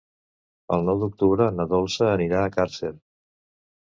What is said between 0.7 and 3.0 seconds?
El nou d'octubre na Dolça anirà a Càrcer.